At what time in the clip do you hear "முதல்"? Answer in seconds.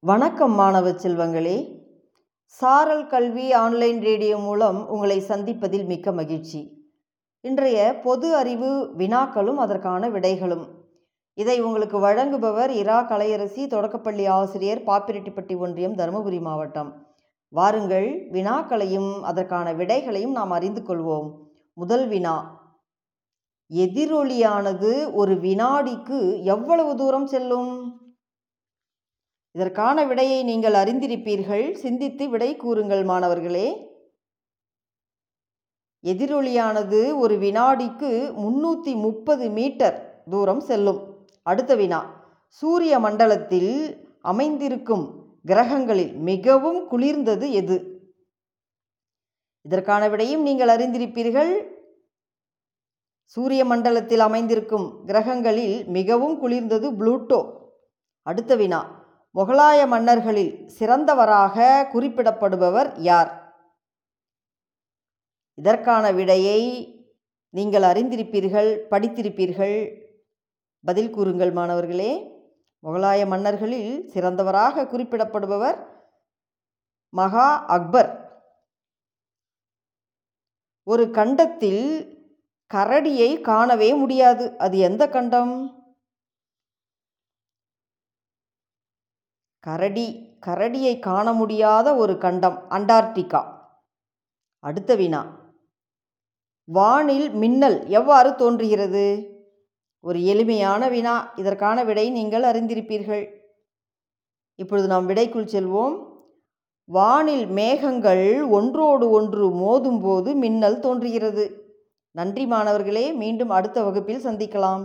21.74-22.08